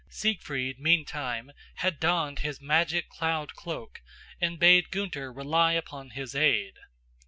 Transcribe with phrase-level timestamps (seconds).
[0.09, 4.01] Siegfried, meantime, had donned his magic cloud cloak
[4.41, 6.73] and bade Gunther rely upon his aid.